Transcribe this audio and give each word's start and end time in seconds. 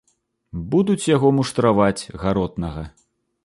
Будуць 0.71 1.09
яго 1.11 1.31
муштраваць, 1.39 2.09
гаротнага. 2.23 2.83